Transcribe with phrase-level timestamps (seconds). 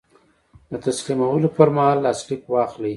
[0.71, 2.89] د تسلیمولو پر مهال لاسلیک واخلئ.